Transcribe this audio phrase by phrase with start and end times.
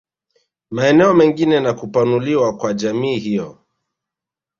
[0.71, 3.59] Maeneo mengine na kupanuliwa kwa jamii hiyo